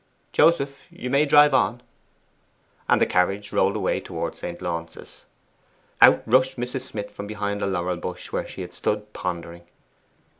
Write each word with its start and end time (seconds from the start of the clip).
Joseph, 0.31 0.87
you 0.89 1.11
may 1.11 1.27
drive 1.27 1.53
on.' 1.53 1.81
And 2.89 2.99
the 2.99 3.05
carriage 3.05 3.51
rolled 3.51 3.75
away 3.75 3.99
towards 3.99 4.39
St. 4.39 4.59
Launce's. 4.59 5.25
Out 6.01 6.23
rushed 6.25 6.57
Mrs. 6.57 6.81
Smith 6.81 7.13
from 7.13 7.27
behind 7.27 7.61
a 7.61 7.67
laurel 7.67 7.97
bush, 7.97 8.31
where 8.31 8.47
she 8.47 8.61
had 8.61 8.73
stood 8.73 9.13
pondering. 9.13 9.61